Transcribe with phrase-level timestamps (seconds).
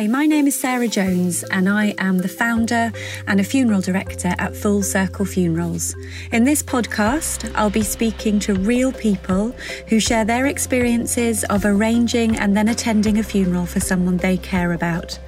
[0.00, 2.90] Hi, my name is Sarah Jones, and I am the founder
[3.26, 5.94] and a funeral director at Full Circle Funerals.
[6.32, 9.54] In this podcast, I'll be speaking to real people
[9.88, 14.72] who share their experiences of arranging and then attending a funeral for someone they care
[14.72, 15.18] about.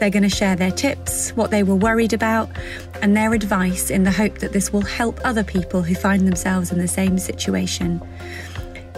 [0.00, 2.50] They're going to share their tips, what they were worried about,
[3.02, 6.72] and their advice in the hope that this will help other people who find themselves
[6.72, 8.02] in the same situation.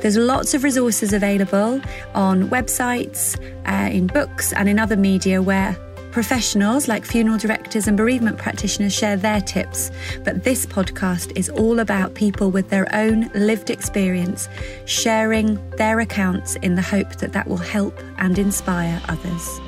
[0.01, 1.81] There's lots of resources available
[2.15, 3.37] on websites,
[3.67, 5.77] uh, in books, and in other media where
[6.13, 9.91] professionals like funeral directors and bereavement practitioners share their tips.
[10.25, 14.49] But this podcast is all about people with their own lived experience
[14.85, 19.61] sharing their accounts in the hope that that will help and inspire others.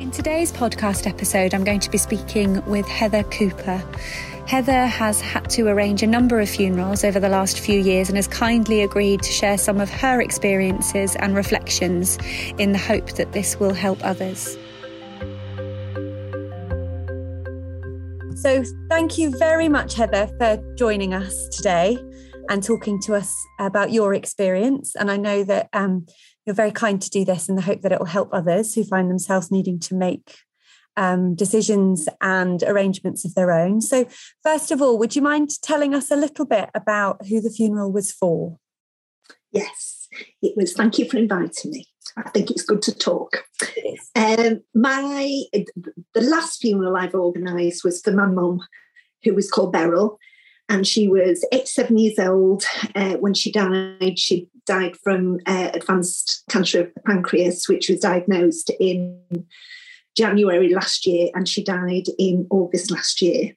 [0.00, 3.82] In today's podcast episode, I'm going to be speaking with Heather Cooper.
[4.46, 8.16] Heather has had to arrange a number of funerals over the last few years and
[8.16, 12.18] has kindly agreed to share some of her experiences and reflections
[12.58, 14.58] in the hope that this will help others.
[18.36, 21.96] So, thank you very much, Heather, for joining us today
[22.50, 24.94] and talking to us about your experience.
[24.94, 26.04] And I know that um,
[26.44, 28.84] you're very kind to do this in the hope that it will help others who
[28.84, 30.43] find themselves needing to make
[30.96, 33.80] um, decisions and arrangements of their own.
[33.80, 34.06] So,
[34.42, 37.92] first of all, would you mind telling us a little bit about who the funeral
[37.92, 38.58] was for?
[39.50, 40.08] Yes,
[40.42, 40.72] it was.
[40.72, 41.86] Thank you for inviting me.
[42.16, 43.44] I think it's good to talk.
[44.14, 48.60] Um, my the last funeral I've organised was for my mum,
[49.22, 50.18] who was called Beryl,
[50.68, 52.64] and she was 87 years old
[52.94, 54.18] uh, when she died.
[54.18, 59.20] She died from uh, advanced cancer of the pancreas, which was diagnosed in
[60.16, 63.56] January last year, and she died in August last year.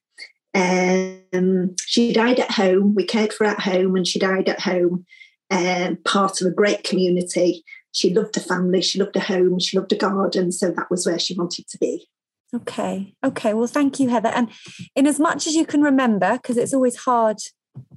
[0.54, 2.96] Um, she died at home.
[2.96, 5.06] We cared for her at home, and she died at home,
[5.52, 7.64] um, part of a great community.
[7.92, 11.06] She loved her family, she loved her home, she loved her garden, so that was
[11.06, 12.08] where she wanted to be.
[12.54, 13.54] Okay, okay.
[13.54, 14.30] Well, thank you, Heather.
[14.30, 14.50] And
[14.96, 17.38] in as much as you can remember, because it's always hard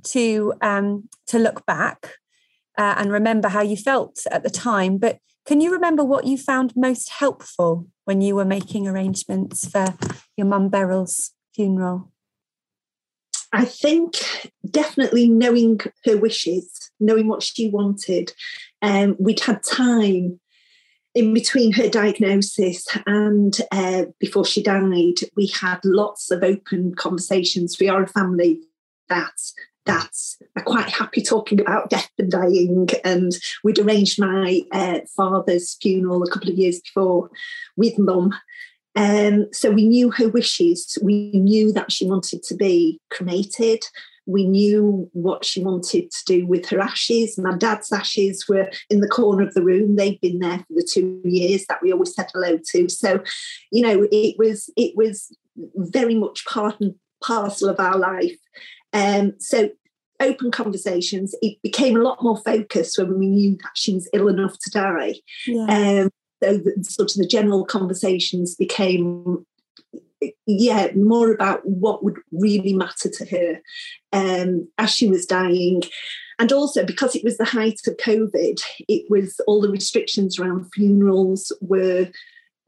[0.04, 2.14] to um, to look back
[2.76, 5.18] uh, and remember how you felt at the time, but
[5.50, 9.96] can you remember what you found most helpful when you were making arrangements for
[10.36, 12.12] your mum Beryl's funeral?
[13.52, 14.14] I think
[14.70, 18.32] definitely knowing her wishes, knowing what she wanted.
[18.80, 20.38] Um, we'd had time
[21.16, 27.76] in between her diagnosis and uh, before she died, we had lots of open conversations.
[27.80, 28.60] We are a family
[29.08, 29.34] that
[29.86, 30.10] that
[30.56, 32.88] are quite happy talking about death and dying.
[33.04, 33.32] And
[33.64, 37.30] we'd arranged my uh, father's funeral a couple of years before
[37.76, 38.34] with mum.
[38.96, 40.98] Um, so we knew her wishes.
[41.02, 43.84] We knew that she wanted to be cremated.
[44.26, 47.38] We knew what she wanted to do with her ashes.
[47.38, 49.96] My dad's ashes were in the corner of the room.
[49.96, 52.88] They'd been there for the two years that we always said hello to.
[52.88, 53.22] So,
[53.72, 55.34] you know, it was it was
[55.74, 58.36] very much part and parcel of our life.
[58.92, 59.70] Um, so
[60.20, 61.34] open conversations.
[61.40, 64.70] It became a lot more focused when we knew that she was ill enough to
[64.70, 65.14] die.
[65.46, 65.64] Yeah.
[66.04, 66.10] Um,
[66.42, 69.44] so the, sort of the general conversations became
[70.46, 73.60] yeah more about what would really matter to her
[74.12, 75.82] um, as she was dying
[76.38, 80.70] and also because it was the height of covid it was all the restrictions around
[80.74, 82.06] funerals were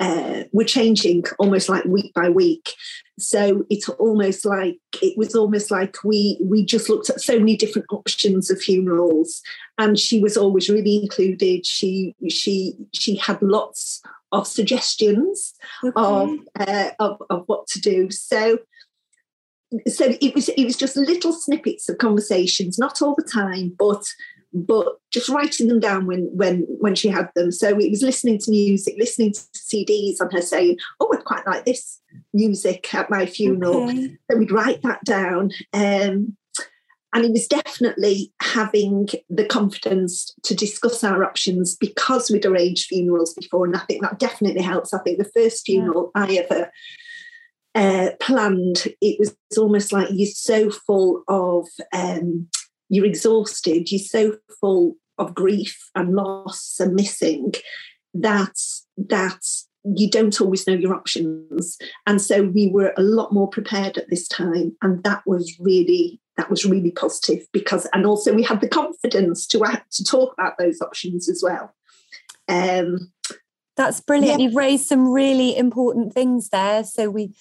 [0.00, 2.74] uh, were changing almost like week by week.
[3.18, 7.56] So it's almost like it was almost like we we just looked at so many
[7.56, 9.42] different options of funerals,
[9.78, 11.66] and she was always really included.
[11.66, 15.54] She she she had lots of suggestions
[15.84, 15.92] okay.
[15.94, 18.10] of, uh, of of what to do.
[18.10, 18.58] So
[19.86, 24.04] so it was it was just little snippets of conversations, not all the time, but
[24.52, 27.50] but just writing them down when when when she had them.
[27.50, 31.46] So it was listening to music, listening to CDs, and her saying, "Oh, I'd quite
[31.46, 32.00] like this
[32.32, 34.16] music at my funeral." Okay.
[34.30, 35.50] So we'd write that down.
[35.72, 36.36] Um,
[37.14, 43.34] and it was definitely having the confidence to discuss our options because we'd arranged funerals
[43.34, 44.94] before, and I think that definitely helps.
[44.94, 46.22] I think the first funeral yeah.
[46.22, 46.72] I ever
[47.74, 52.48] uh, planned, it was almost like you're so full of um,
[52.92, 57.54] you're exhausted, you're so full of grief and loss and missing
[58.12, 58.54] that
[58.98, 59.40] that
[59.82, 61.78] you don't always know your options.
[62.06, 64.76] And so we were a lot more prepared at this time.
[64.82, 69.46] And that was really that was really positive because and also we had the confidence
[69.48, 71.74] to act, to talk about those options as well.
[72.46, 73.10] Um,
[73.74, 74.38] that's brilliant.
[74.38, 74.46] Yeah.
[74.46, 76.84] You've raised some really important things there.
[76.84, 77.34] So we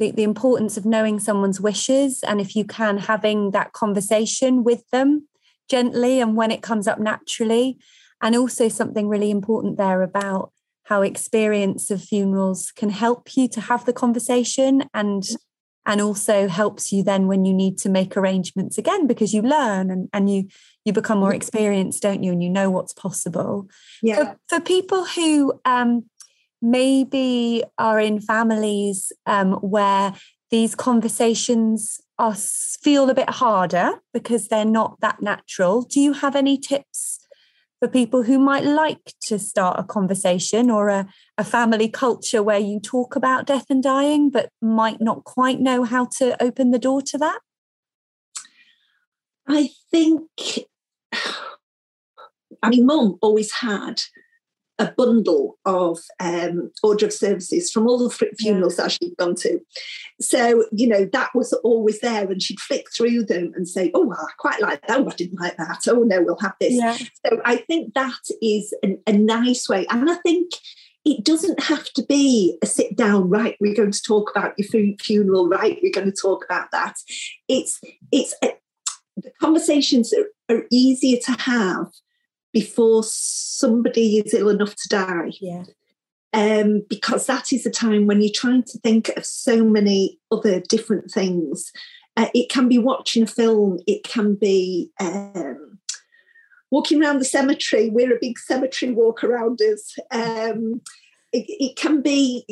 [0.00, 4.88] the, the importance of knowing someone's wishes and if you can having that conversation with
[4.90, 5.28] them
[5.68, 7.78] gently and when it comes up naturally.
[8.22, 10.52] And also something really important there about
[10.84, 15.22] how experience of funerals can help you to have the conversation and
[15.86, 19.90] and also helps you then when you need to make arrangements again because you learn
[19.90, 20.46] and, and you
[20.84, 22.32] you become more experienced don't you?
[22.32, 23.68] And you know what's possible.
[24.02, 24.16] Yeah.
[24.16, 26.09] for, for people who um,
[26.62, 30.14] maybe are in families um, where
[30.50, 36.36] these conversations are feel a bit harder because they're not that natural do you have
[36.36, 37.20] any tips
[37.80, 41.08] for people who might like to start a conversation or a,
[41.38, 45.84] a family culture where you talk about death and dying, but might not quite know
[45.84, 47.40] how to open the door to that?
[49.48, 50.28] I think,
[52.62, 54.02] I mean, mum always had
[54.80, 58.84] a bundle of um, order of services from all the funerals yeah.
[58.84, 59.60] that she'd gone to.
[60.20, 64.10] So, you know, that was always there, and she'd flick through them and say, Oh,
[64.10, 64.98] I quite like that.
[64.98, 65.82] Oh, I didn't like that.
[65.86, 66.72] Oh, no, we'll have this.
[66.72, 66.96] Yeah.
[66.96, 69.86] So, I think that is an, a nice way.
[69.90, 70.52] And I think
[71.04, 74.94] it doesn't have to be a sit down right we're going to talk about your
[75.00, 76.94] funeral right we're going to talk about that
[77.48, 77.80] it's
[78.12, 78.52] it's a,
[79.16, 81.86] the conversations are, are easier to have
[82.52, 85.30] before somebody is ill enough to die.
[85.40, 85.64] Yeah.
[86.32, 90.60] Um, because that is a time when you're trying to think of so many other
[90.60, 91.72] different things.
[92.16, 95.78] Uh, it can be watching a film, it can be um,
[96.70, 97.90] walking around the cemetery.
[97.90, 99.98] We're a big cemetery walk arounders.
[100.10, 100.82] Um,
[101.32, 102.44] it, it, can be,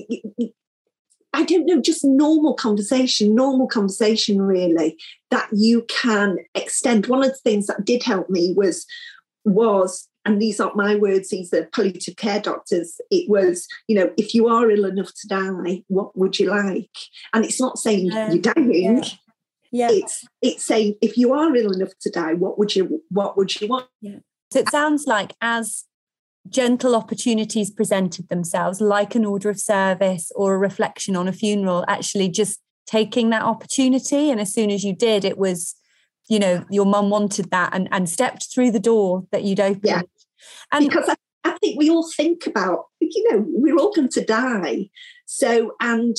[1.32, 4.96] I don't know, just normal conversation, normal conversation, really,
[5.30, 7.06] that you can extend.
[7.06, 8.86] One of the things that did help me was
[9.48, 14.10] was, and these aren't my words, these are palliative care doctors, it was, you know,
[14.16, 16.90] if you are ill enough to die, what would you like?
[17.32, 19.02] And it's not saying you're dying.
[19.70, 19.90] Yeah.
[19.90, 19.90] yeah.
[19.90, 23.60] It's it's saying if you are ill enough to die, what would you what would
[23.60, 23.86] you want?
[24.00, 24.18] Yeah.
[24.52, 25.84] So it sounds like as
[26.48, 31.84] gentle opportunities presented themselves, like an order of service or a reflection on a funeral,
[31.88, 34.30] actually just taking that opportunity.
[34.30, 35.74] And as soon as you did, it was
[36.28, 39.84] you know your mum wanted that and and stepped through the door that you'd opened
[39.84, 40.02] yeah.
[40.72, 44.24] and because I, I think we all think about you know we're all going to
[44.24, 44.90] die
[45.26, 46.16] so and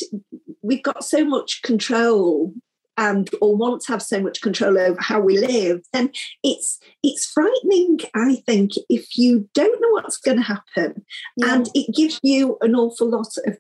[0.62, 2.54] we've got so much control
[2.98, 6.12] and or want to have so much control over how we live then
[6.44, 11.06] it's it's frightening i think if you don't know what's going to happen
[11.38, 11.56] yeah.
[11.56, 13.58] and it gives you an awful lot of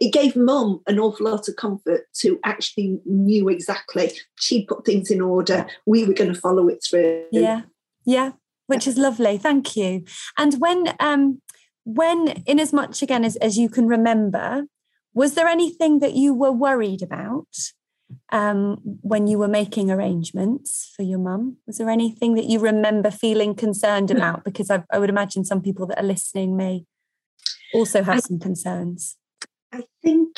[0.00, 4.12] it gave mum an awful lot of comfort to actually knew exactly.
[4.38, 5.66] She put things in order.
[5.86, 7.24] We were going to follow it through.
[7.32, 7.62] Yeah.
[8.04, 8.32] Yeah.
[8.66, 9.38] Which is lovely.
[9.38, 10.04] Thank you.
[10.38, 11.42] And when um
[11.84, 14.66] when in as much again as, as you can remember
[15.12, 17.48] was there anything that you were worried about
[18.30, 21.56] um, when you were making arrangements for your mum?
[21.66, 24.44] Was there anything that you remember feeling concerned about?
[24.44, 26.84] Because I, I would imagine some people that are listening may
[27.74, 29.16] also have I, some concerns.
[29.72, 30.36] I think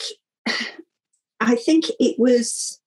[1.41, 2.81] I think it was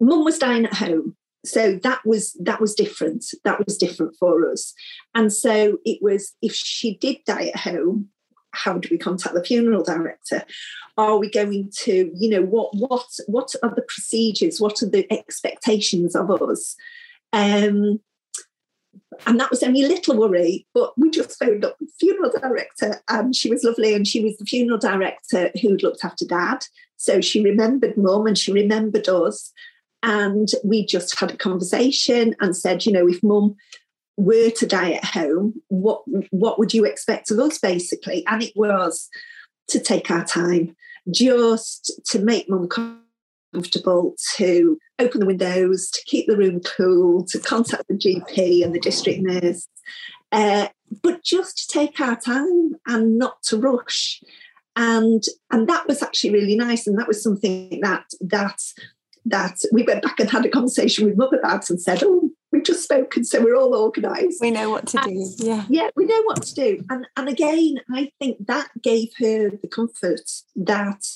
[0.00, 4.50] mum was dying at home so that was that was different that was different for
[4.50, 4.74] us.
[5.14, 8.08] And so it was if she did die at home
[8.52, 10.42] how do we contact the funeral director?
[10.96, 14.60] Are we going to you know what what what are the procedures?
[14.60, 16.74] What are the expectations of us?
[17.32, 18.00] Um
[19.26, 23.00] and that was only a little worry, but we just phoned up the funeral director
[23.08, 23.94] and she was lovely.
[23.94, 26.64] And she was the funeral director who'd looked after dad.
[26.96, 29.52] So she remembered mum and she remembered us.
[30.02, 33.56] And we just had a conversation and said, you know, if mum
[34.16, 38.24] were to die at home, what what would you expect of us, basically?
[38.26, 39.08] And it was
[39.68, 40.76] to take our time,
[41.10, 42.68] just to make mum
[43.52, 48.74] comfortable, to open the windows, to keep the room cool, to contact the GP and
[48.74, 49.68] the district nurse,
[50.32, 50.68] uh,
[51.02, 54.22] but just to take our time and not to rush.
[54.74, 58.60] And and that was actually really nice, and that was something that that
[59.24, 62.62] that we went back and had a conversation with mum about and said, "Oh, we've
[62.62, 64.40] just spoken, so we're all organised.
[64.40, 65.26] We know what to do.
[65.38, 69.50] Yeah, yeah, we know what to do." And and again, I think that gave her
[69.50, 71.06] the comfort that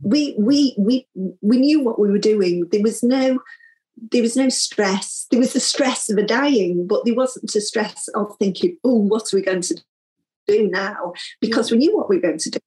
[0.00, 1.06] we we we
[1.40, 2.66] we knew what we were doing.
[2.70, 3.38] There was no
[4.10, 5.26] there was no stress.
[5.30, 8.98] There was the stress of a dying, but there wasn't a stress of thinking, oh,
[8.98, 9.80] what are we going to
[10.48, 11.12] do now?
[11.40, 12.58] Because we knew what we were going to do.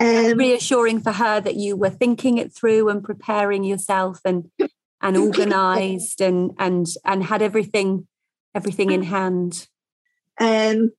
[0.00, 4.50] Um, reassuring for her that you were thinking it through and preparing yourself and
[5.02, 8.08] and organized and and and had everything
[8.54, 9.68] everything in hand
[10.40, 10.90] um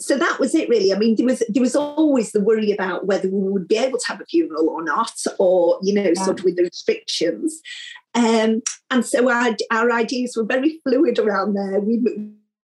[0.00, 0.92] so that was it really.
[0.92, 3.98] I mean, there was there was always the worry about whether we would be able
[3.98, 6.24] to have a funeral or not, or you know, yeah.
[6.24, 7.60] sort of with the restrictions.
[8.14, 11.80] Um, and so our, our ideas were very fluid around there.
[11.80, 12.02] We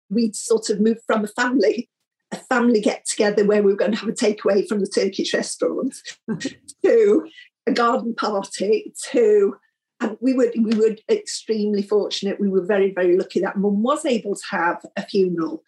[0.09, 1.89] we'd sort of moved from a family
[2.31, 5.33] a family get together where we were going to have a takeaway from the Turkish
[5.33, 5.95] restaurant
[6.83, 7.29] to
[7.67, 9.55] a garden party to
[10.01, 12.39] and we were we were extremely fortunate.
[12.39, 15.63] We were very very lucky that Mum was able to have a funeral,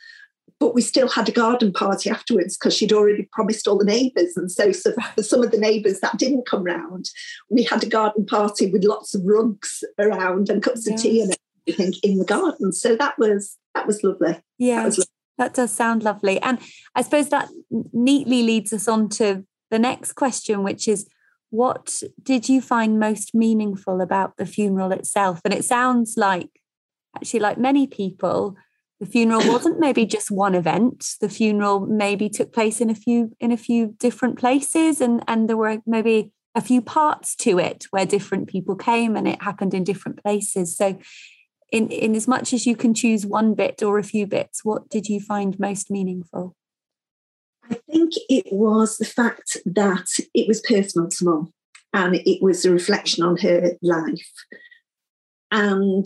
[0.60, 4.36] but we still had a garden party afterwards because she'd already promised all the neighbours.
[4.36, 7.10] And so, so for some of the neighbours that didn't come round,
[7.50, 11.00] we had a garden party with lots of rugs around and cups yes.
[11.00, 11.36] of tea and
[11.68, 12.72] everything in the garden.
[12.72, 14.40] So that was that was lovely.
[14.58, 14.78] Yeah.
[14.78, 15.12] That, was lovely.
[15.38, 16.42] that does sound lovely.
[16.42, 16.60] And
[16.96, 17.50] I suppose that
[17.94, 21.08] neatly leads us on to the next question, which is
[21.50, 25.40] what did you find most meaningful about the funeral itself?
[25.46, 26.50] And it sounds like,
[27.16, 28.58] actually, like many people,
[29.00, 31.06] the funeral wasn't maybe just one event.
[31.22, 35.48] The funeral maybe took place in a few in a few different places, and and
[35.48, 39.74] there were maybe a few parts to it where different people came, and it happened
[39.74, 40.76] in different places.
[40.76, 40.98] So,
[41.72, 44.90] in in as much as you can choose one bit or a few bits, what
[44.90, 46.56] did you find most meaningful?
[47.70, 51.52] I think it was the fact that it was personal to
[51.94, 54.32] and it was a reflection on her life.
[55.52, 56.06] And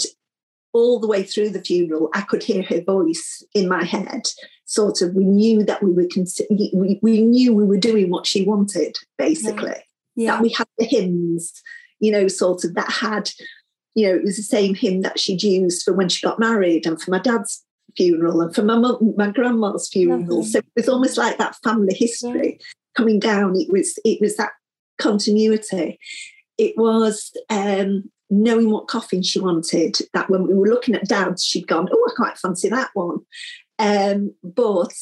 [0.74, 4.28] all the way through the funeral, I could hear her voice in my head.
[4.66, 8.26] Sort of, we knew that we were cons- we, we knew we were doing what
[8.26, 9.76] she wanted, basically.
[10.16, 10.34] Yeah.
[10.34, 11.62] That we had the hymns,
[12.00, 13.30] you know, sort of that had,
[13.96, 16.86] you know, it was the same hymn that she'd used for when she got married
[16.86, 17.64] and for my dad's
[17.98, 20.44] funeral and for my mum, my grandma's funeral.
[20.44, 22.66] So it was almost like that family history yeah.
[22.96, 23.60] coming down.
[23.60, 24.52] It was it was that
[24.98, 26.00] continuity.
[26.58, 29.98] It was um, knowing what coffin she wanted.
[30.14, 33.20] That when we were looking at dad's, she'd gone, "Oh, I quite fancy that one."
[33.78, 34.94] Um, but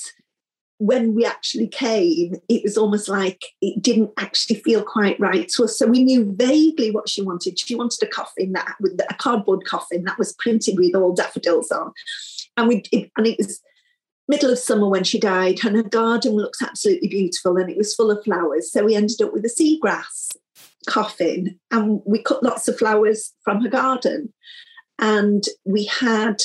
[0.80, 5.66] when we actually came, it was almost like it didn't actually feel quite right to
[5.66, 5.78] us.
[5.78, 7.60] So we knew vaguely what she wanted.
[7.60, 11.70] She wanted a coffin that with a cardboard coffin that was printed with all daffodils
[11.72, 11.92] on
[12.60, 13.62] and we it, and it was
[14.28, 17.96] middle of summer when she died, and her garden looks absolutely beautiful, and it was
[17.96, 18.72] full of flowers.
[18.72, 20.30] So we ended up with a seagrass
[20.88, 24.34] coffin, and we cut lots of flowers from her garden,
[25.00, 26.42] and we had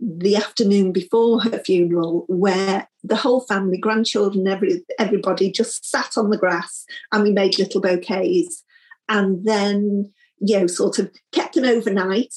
[0.00, 6.30] the afternoon before her funeral where the whole family grandchildren every everybody just sat on
[6.30, 8.62] the grass and we made little bouquets
[9.08, 10.08] and then
[10.38, 12.32] you know sort of kept them overnight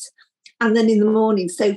[0.60, 1.75] and then in the morning so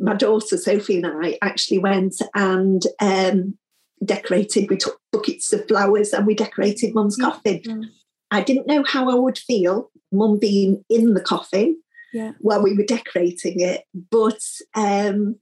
[0.00, 3.58] my daughter Sophie and I actually went and um,
[4.04, 4.68] decorated.
[4.70, 7.82] We took buckets of flowers and we decorated Mum's mm-hmm.
[8.30, 11.80] I didn't know how I would feel, Mum being in the coffin
[12.12, 12.32] yeah.
[12.40, 14.40] while we were decorating it, but
[14.74, 15.36] um,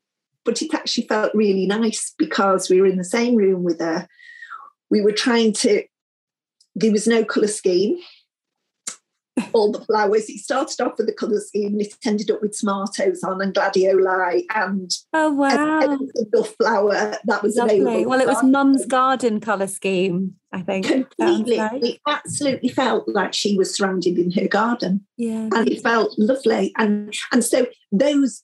[0.44, 4.08] but it actually felt really nice because we were in the same room with her.
[4.90, 5.84] We were trying to.
[6.74, 7.98] There was no colour scheme
[9.52, 10.28] all the flowers.
[10.28, 13.54] It started off with the colour scheme and it ended up with tomatoes on and
[13.54, 17.80] gladioli and oh wow, every single flower that was Lovely.
[17.80, 18.10] available.
[18.10, 20.86] Well, it was Mum's garden colour scheme, I think.
[20.86, 25.06] Completely, it absolutely felt like she was surrounded in her garden.
[25.16, 26.72] Yeah, and it felt lovely.
[26.76, 28.42] And and so those.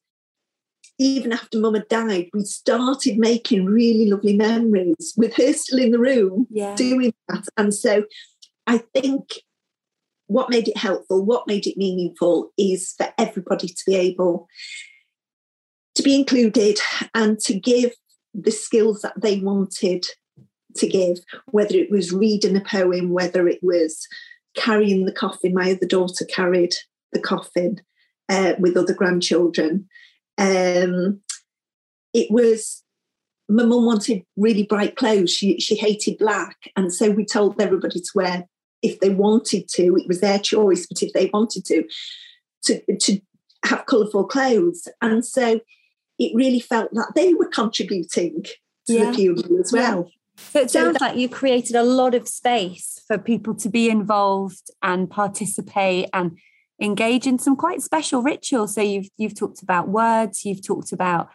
[1.00, 5.90] Even after Mum had died, we started making really lovely memories with her still in
[5.90, 6.76] the room yeah.
[6.76, 7.48] doing that.
[7.56, 8.04] And so
[8.68, 9.42] I think
[10.26, 14.48] what made it helpful, what made it meaningful is for everybody to be able
[15.94, 16.78] to be included
[17.14, 17.92] and to give
[18.32, 20.04] the skills that they wanted
[20.76, 24.06] to give, whether it was reading a poem, whether it was
[24.56, 25.54] carrying the coffin.
[25.54, 26.74] My other daughter carried
[27.12, 27.80] the coffin
[28.28, 29.88] uh, with other grandchildren.
[30.36, 31.20] Um,
[32.12, 32.82] it was
[33.48, 35.30] my mum wanted really bright clothes.
[35.30, 38.48] She she hated black, and so we told everybody to wear
[38.84, 39.96] if they wanted to.
[39.96, 41.84] It was their choice, but if they wanted to,
[42.64, 43.20] to, to
[43.64, 44.86] have colourful clothes.
[45.00, 45.60] And so
[46.18, 48.44] it really felt that they were contributing
[48.86, 49.06] to yeah.
[49.06, 50.04] the funeral as well.
[50.04, 50.10] Yeah.
[50.36, 53.68] So it sounds so that, like you created a lot of space for people to
[53.68, 56.36] be involved and participate and
[56.80, 58.74] engage in some quite special rituals.
[58.74, 61.28] So you've you've talked about words, you've talked about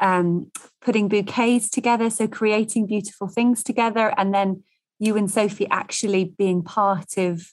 [0.00, 4.64] um, putting bouquets together, so creating beautiful things together, and then
[5.00, 7.52] you and Sophie actually being part of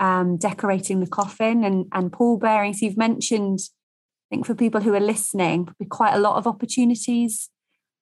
[0.00, 2.74] um, decorating the coffin and, and pallbearing.
[2.74, 7.50] So you've mentioned, I think for people who are listening, quite a lot of opportunities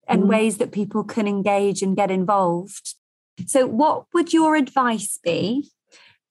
[0.09, 0.29] and mm.
[0.29, 2.95] ways that people can engage and get involved.
[3.47, 5.71] So, what would your advice be?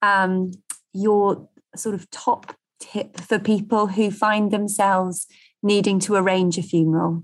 [0.01, 0.51] Um,
[0.93, 5.27] your sort of top tip for people who find themselves
[5.61, 7.23] needing to arrange a funeral?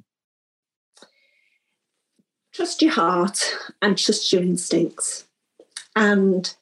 [2.59, 5.23] trust your heart and trust your instincts.
[5.95, 6.53] And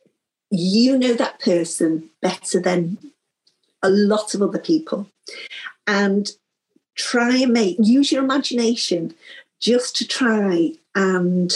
[0.50, 2.98] you know that person better than
[3.84, 5.08] a lot of other people.
[5.86, 6.30] And
[6.96, 9.14] try and make, use your imagination
[9.60, 11.54] just to try and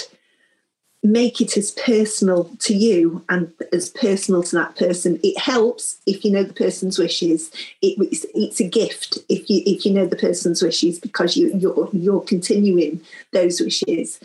[1.04, 5.20] make it as personal to you and as personal to that person.
[5.24, 7.52] It helps if you know the person's wishes.
[7.82, 11.52] It, it's, it's, a gift if you if you know the person's wishes because you
[11.56, 13.02] you're you're continuing
[13.34, 14.20] those wishes.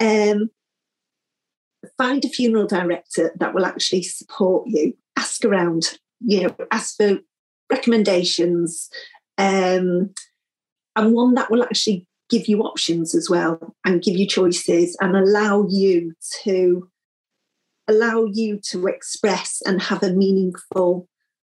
[0.00, 0.50] Um,
[1.96, 4.94] find a funeral director that will actually support you.
[5.16, 5.98] Ask around.
[6.20, 7.18] You know, ask for
[7.70, 8.88] recommendations.
[9.36, 10.10] Um,
[10.96, 15.16] and one that will actually give you options as well and give you choices and
[15.16, 16.90] allow you to
[17.86, 21.08] allow you to express and have a meaningful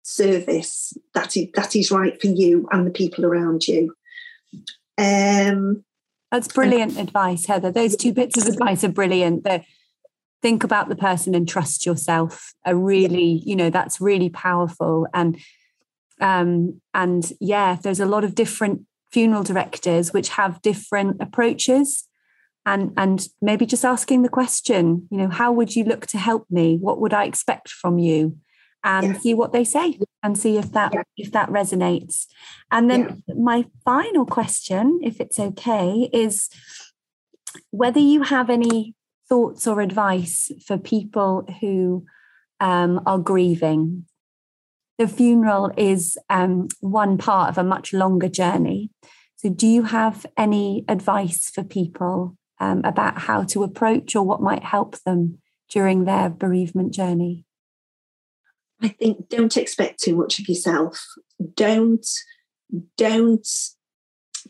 [0.03, 3.93] service that is, that is right for you and the people around you.
[4.97, 5.83] Um,
[6.31, 7.71] That's brilliant advice, Heather.
[7.71, 9.43] Those two bits of advice are brilliant.
[9.43, 9.63] The
[10.41, 15.07] think about the person and trust yourself are really, you know, that's really powerful.
[15.13, 15.39] And
[16.19, 18.81] um, and yeah, there's a lot of different
[19.11, 22.07] funeral directors which have different approaches
[22.65, 26.45] and and maybe just asking the question you know how would you look to help
[26.49, 28.37] me what would i expect from you
[28.83, 31.01] and see what they say and see if that yeah.
[31.17, 32.25] if that resonates
[32.71, 33.35] and then yeah.
[33.35, 36.49] my final question if it's okay is
[37.71, 38.95] whether you have any
[39.31, 42.03] thoughts or advice for people who
[42.59, 44.05] um, are grieving
[45.01, 48.91] the funeral is um, one part of a much longer journey.
[49.35, 54.43] So, do you have any advice for people um, about how to approach or what
[54.43, 55.39] might help them
[55.71, 57.45] during their bereavement journey?
[58.79, 61.03] I think don't expect too much of yourself.
[61.55, 62.07] Don't
[62.95, 63.47] don't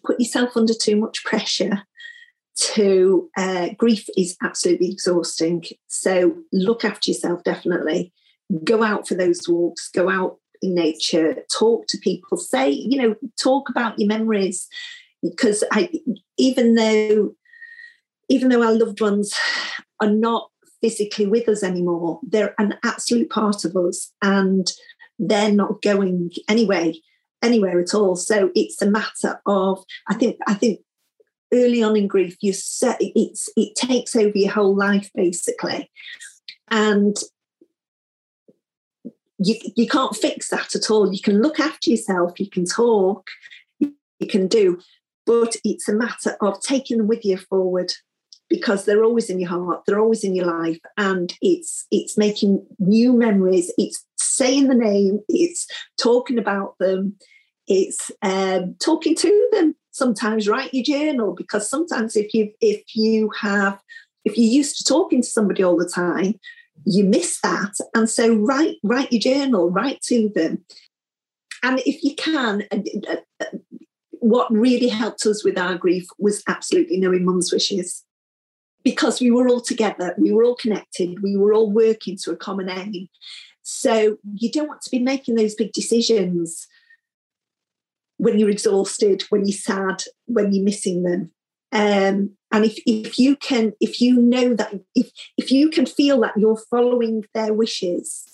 [0.04, 1.84] put yourself under too much pressure.
[2.76, 5.64] To uh, grief is absolutely exhausting.
[5.88, 7.44] So look after yourself.
[7.44, 8.14] Definitely
[8.64, 9.90] go out for those walks.
[9.90, 14.68] Go out in nature, talk to people, say, you know, talk about your memories.
[15.24, 15.90] Because I,
[16.38, 17.32] even though,
[18.30, 19.34] even though our loved ones
[20.00, 20.50] are not
[20.82, 24.72] physically with us anymore, they're an absolute part of us, and
[25.20, 26.94] they're not going anyway,
[27.42, 28.16] anywhere at all.
[28.16, 30.80] So it's a matter of, I think, I think
[31.54, 35.92] early on in grief, you set it's it takes over your whole life basically,
[36.70, 37.18] and
[39.44, 41.12] you, you can't fix that at all.
[41.12, 43.28] You can look after yourself, you can talk,
[43.80, 44.80] you can do,
[45.26, 47.92] but it's a matter of taking them with you forward
[48.50, 52.66] because they're always in your heart, they're always in your life, and it's it's making
[52.80, 53.72] new memories.
[53.78, 55.68] It's saying the name, it's
[56.00, 57.16] talking about them,
[57.68, 59.76] it's um, talking to them.
[59.92, 63.80] Sometimes write your journal because sometimes if you if you have
[64.24, 66.40] if you're used to talking to somebody all the time,
[66.86, 67.74] you miss that.
[67.94, 70.64] And so write write your journal, write to them.
[71.64, 73.46] And if you can, uh, uh,
[74.12, 78.04] what really helped us with our grief was absolutely knowing mum's wishes.
[78.84, 82.36] Because we were all together, we were all connected, we were all working to a
[82.36, 83.10] common aim.
[83.62, 86.68] So you don't want to be making those big decisions
[88.22, 91.32] when you're exhausted, when you're sad, when you're missing them.
[91.72, 96.20] Um, and if, if you can if you know that if if you can feel
[96.20, 98.26] that you're following their wishes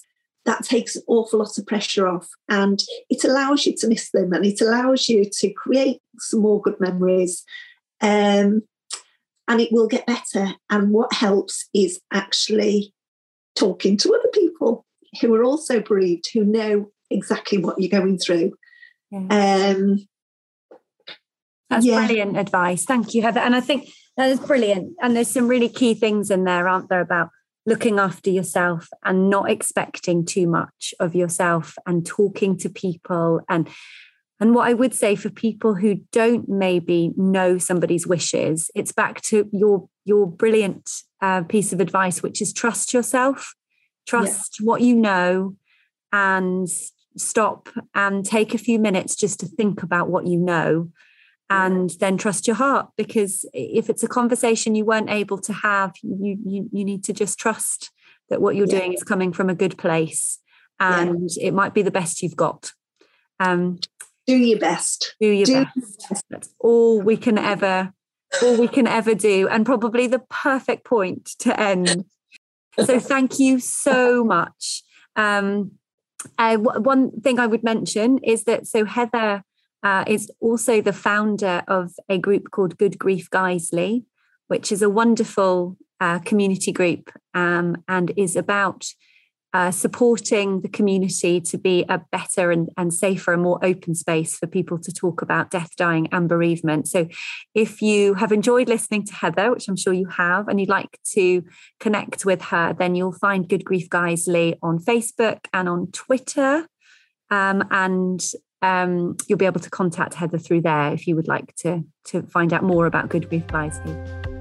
[0.46, 2.28] that takes an awful lot of pressure off.
[2.50, 6.62] And it allows you to miss them and it allows you to create some more
[6.62, 7.44] good memories.
[8.02, 8.64] Um,
[9.50, 10.54] and it will get better.
[10.70, 12.94] And what helps is actually
[13.56, 14.86] talking to other people
[15.22, 18.54] who are also bereaved who know exactly what you're going through
[19.12, 19.76] yeah.
[19.78, 20.08] um,
[21.70, 22.06] that's yeah.
[22.06, 22.86] brilliant advice.
[22.86, 23.40] Thank you, Heather.
[23.40, 24.96] And I think that is brilliant.
[25.02, 27.30] And there's some really key things in there, aren't there, about
[27.66, 33.70] looking after yourself and not expecting too much of yourself and talking to people and
[34.40, 39.22] and what I would say for people who don't maybe know somebody's wishes, it's back
[39.22, 40.92] to your your brilliant
[41.22, 43.56] uh, piece of advice, which is trust yourself,
[44.06, 44.66] trust yeah.
[44.66, 45.56] what you know,
[46.14, 46.68] and
[47.18, 50.90] stop and take a few minutes just to think about what you know
[51.50, 55.94] and then trust your heart because if it's a conversation you weren't able to have
[56.02, 57.92] you you, you need to just trust
[58.30, 58.80] that what you're yeah.
[58.80, 60.40] doing is coming from a good place
[60.80, 61.48] and yeah.
[61.48, 62.72] it might be the best you've got
[63.40, 63.80] um,
[64.26, 66.06] do your best do your do best.
[66.10, 67.94] best that's all we can ever
[68.42, 72.04] all we can ever do and probably the perfect point to end
[72.84, 74.84] so thank you so much
[75.16, 75.72] um,
[76.38, 79.44] uh, one thing I would mention is that so Heather
[79.84, 84.06] uh, is also the founder of a group called Good Grief Guiseley,
[84.48, 88.88] which is a wonderful uh, community group um, and is about
[89.54, 94.38] uh, supporting the community to be a better and, and safer and more open space
[94.38, 96.88] for people to talk about death, dying, and bereavement.
[96.88, 97.08] So,
[97.54, 101.00] if you have enjoyed listening to Heather, which I'm sure you have, and you'd like
[101.14, 101.44] to
[101.80, 106.68] connect with her, then you'll find Good Grief Guiseley on Facebook and on Twitter.
[107.30, 108.22] Um, and
[108.62, 112.24] um, you'll be able to contact Heather through there if you would like to, to
[112.24, 114.37] find out more about Good Grief Guiseley.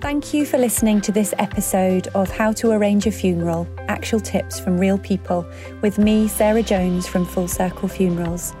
[0.00, 4.58] Thank you for listening to this episode of How to Arrange a Funeral Actual Tips
[4.58, 5.46] from Real People
[5.82, 8.54] with me, Sarah Jones from Full Circle Funerals.